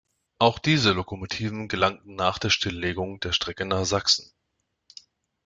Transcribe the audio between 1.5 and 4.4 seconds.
gelangten nach der Stilllegung der Strecke nach Sachsen.